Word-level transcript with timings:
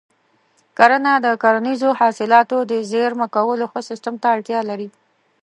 کرنه 0.77 1.13
د 1.25 1.27
کرنیزو 1.43 1.89
حاصلاتو 1.99 2.57
د 2.71 2.73
زېرمه 2.91 3.27
کولو 3.35 3.65
ښه 3.71 3.81
سیستم 3.89 4.15
ته 4.21 4.27
اړتیا 4.35 4.59
لري. 4.69 4.89